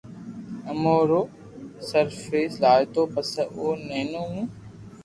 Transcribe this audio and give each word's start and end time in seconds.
امو 0.71 0.97
رو 1.09 1.21
سر 1.89 2.07
فيس 2.25 2.53
لآيتو 2.63 3.03
پسو 3.13 3.43
او 3.55 3.65
ئيئو 3.93 4.23
مون 4.33 4.47